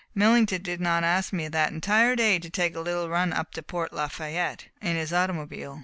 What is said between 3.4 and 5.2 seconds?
to Port Lafayette in his